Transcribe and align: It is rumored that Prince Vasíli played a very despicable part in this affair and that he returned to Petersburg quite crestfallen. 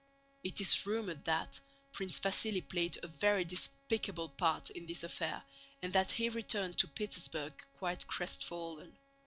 It 0.43 0.59
is 0.59 0.87
rumored 0.87 1.25
that 1.25 1.59
Prince 1.91 2.19
Vasíli 2.19 2.67
played 2.67 2.97
a 3.03 3.07
very 3.07 3.45
despicable 3.45 4.29
part 4.29 4.71
in 4.71 4.87
this 4.87 5.03
affair 5.03 5.43
and 5.79 5.93
that 5.93 6.09
he 6.13 6.27
returned 6.27 6.79
to 6.79 6.87
Petersburg 6.87 7.63
quite 7.73 8.07
crestfallen. 8.07 8.97